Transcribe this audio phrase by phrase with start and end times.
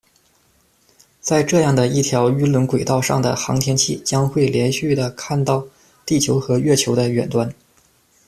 [1.19, 5.67] 在这样的一条晕轮轨道上的航天器将会连续地看到
[6.07, 7.53] 地球和月球的远端。